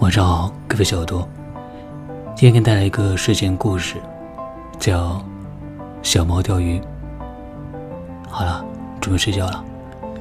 [0.00, 1.28] 晚上好，各位小耳朵，
[2.36, 3.96] 今天给你带来一个睡前故事，
[4.78, 5.14] 叫
[6.02, 6.78] 《小猫钓鱼》。
[8.28, 8.64] 好了，
[9.00, 9.64] 准备睡觉了，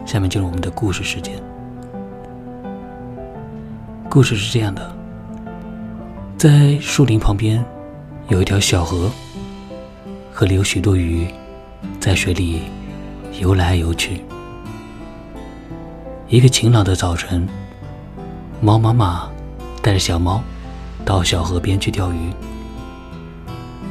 [0.06, 1.36] 下面进入我们的故事时间。
[4.10, 4.92] 故事是这样的：
[6.38, 7.64] 在树林旁边
[8.30, 9.12] 有一条小河，
[10.34, 11.28] 河里有许多鱼
[12.00, 12.64] 在水里
[13.40, 14.22] 游来游去。
[16.30, 17.48] 一个晴朗的早晨，
[18.62, 19.30] 猫妈妈。
[19.82, 20.44] 带着小猫
[21.06, 22.18] 到小河边去钓鱼。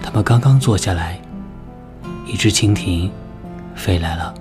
[0.02, 1.18] 他们刚刚坐下来，
[2.26, 3.10] 一只蜻蜓
[3.74, 4.34] 飞来了。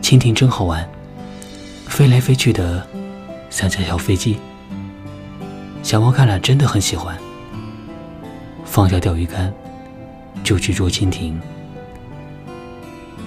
[0.00, 0.88] 蜻蜓真好玩，
[1.86, 2.86] 飞来飞去的，
[3.50, 4.38] 像架小飞机。
[5.82, 7.14] 小猫看了真的很喜欢，
[8.64, 9.52] 放下钓鱼竿，
[10.42, 11.38] 就去捉蜻蜓。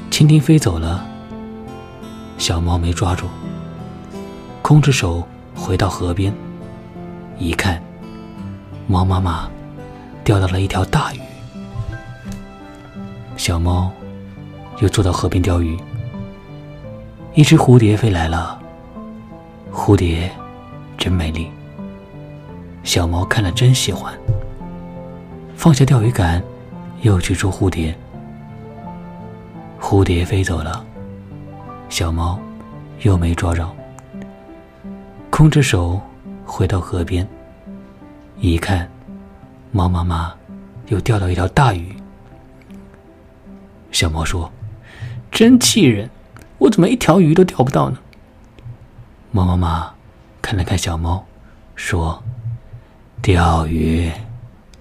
[0.10, 1.08] 蜻蜓飞走了，
[2.40, 3.28] 小猫没抓住，
[4.62, 6.34] 空着手回到河边。
[7.38, 7.82] 一看，
[8.88, 9.50] 猫妈妈
[10.24, 11.20] 钓到了一条大鱼。
[13.36, 13.92] 小猫
[14.80, 15.78] 又坐到河边钓鱼。
[17.34, 18.58] 一只蝴蝶飞来了，
[19.72, 20.32] 蝴蝶
[20.98, 21.52] 真美丽。
[22.84, 24.18] 小猫看了真喜欢，
[25.56, 26.42] 放下钓鱼竿，
[27.02, 27.94] 又去捉蝴蝶。
[29.80, 30.86] 蝴蝶飞走了，
[31.90, 32.40] 小猫
[33.02, 33.68] 又没抓着，
[35.30, 36.00] 空着手。
[36.52, 37.28] 回到河边，
[38.40, 38.90] 一看，
[39.72, 40.34] 猫妈妈
[40.88, 41.96] 又钓到一条大鱼。
[43.92, 44.52] 小猫说
[45.32, 46.10] ：“真气人，
[46.58, 48.00] 我怎么一条鱼都钓不到呢？”
[49.32, 49.94] 猫妈妈
[50.42, 51.24] 看了看小猫，
[51.76, 52.24] 说
[53.22, 54.12] ：“钓鱼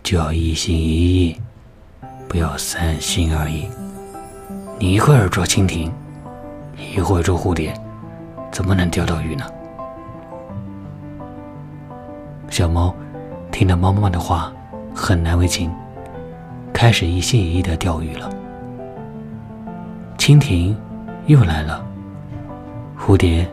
[0.02, 1.36] 就要一心一意，
[2.26, 3.68] 不要三心二意。
[4.78, 5.92] 你一会儿捉蜻蜓，
[6.78, 7.74] 一会儿捉蝴蝶，
[8.50, 9.44] 怎么能钓到鱼呢？”
[12.50, 12.94] 小猫
[13.52, 14.52] 听了猫妈妈的话，
[14.94, 15.70] 很难为情，
[16.72, 18.30] 开始一心一意的钓鱼了。
[20.16, 20.76] 蜻蜓
[21.26, 21.84] 又来了，
[22.98, 23.46] 蝴蝶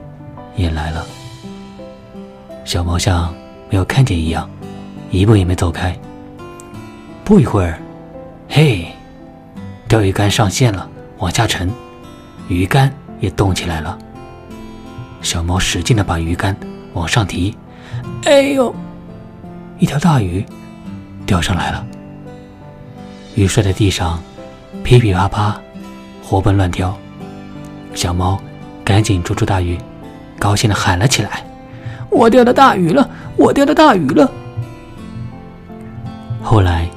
[0.56, 1.06] 也来了。
[2.64, 3.34] 小猫像
[3.70, 4.50] 没有看见一样，
[5.12, 5.96] 一步也没走开。
[7.24, 7.78] 不一会儿，
[8.50, 8.88] 嘿，
[9.88, 11.70] 钓鱼竿上线了，往下沉，
[12.48, 13.98] 鱼竿也动起来了。
[15.22, 16.56] 小猫使劲的把鱼竿
[16.94, 17.56] 往上提，
[18.26, 18.74] 哎呦！
[19.80, 20.46] 一条大鱼
[21.26, 21.86] 钓上来了，
[23.36, 24.22] 鱼摔在地上，
[24.84, 25.60] 噼噼啪啪，
[26.24, 26.96] 活蹦乱跳。
[27.94, 28.40] 小猫
[28.84, 29.78] 赶紧捉住大鱼，
[30.40, 31.44] 高兴的喊了起来
[32.12, 33.10] ：“我钓到大鱼了！
[33.36, 34.32] 我钓到大鱼了！”
[36.44, 36.88] 后来，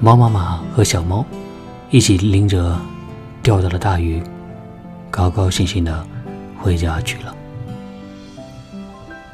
[0.00, 1.24] 猫妈妈和小猫
[1.90, 2.78] 一起拎着
[3.42, 4.22] 钓到的大鱼，
[5.14, 6.04] 高高兴兴的
[6.58, 7.32] 回家去了。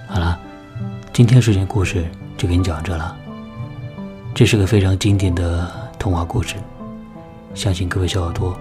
[0.07, 0.39] 好了，
[1.11, 2.05] 今天睡前故事。
[2.37, 3.15] 就给你讲这了。
[4.35, 6.57] 这是个非常经典的童话故事，
[7.55, 8.59] 相信各位小耳朵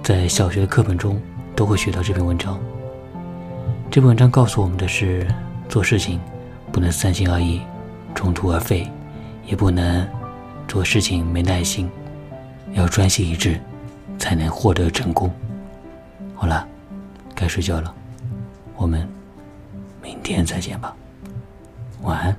[0.00, 1.20] 在小学的课本中
[1.56, 2.56] 都会学到这篇文章。
[3.90, 5.26] 这篇文章告诉我们的是：
[5.68, 6.20] 做事情
[6.70, 7.60] 不能三心二意、
[8.14, 8.88] 中途而废，
[9.44, 10.06] 也不能
[10.68, 11.90] 做事情没耐心，
[12.74, 13.60] 要专心一致，
[14.18, 15.32] 才能获得成功。
[16.40, 16.66] 好了，
[17.34, 17.94] 该睡觉了，
[18.74, 19.06] 我们
[20.02, 20.96] 明天再见吧，
[22.00, 22.34] 晚安。